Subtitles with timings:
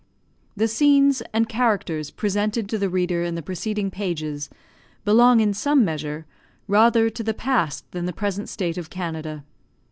[0.57, 4.49] The scenes and characters presented to the reader in the preceding pages,
[5.05, 6.25] belong, in some measure,
[6.67, 9.43] rather to the past than the present state of Canada.